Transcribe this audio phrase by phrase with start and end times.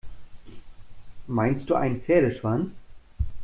[1.27, 2.73] Meinst du einen Pferdeschwanz?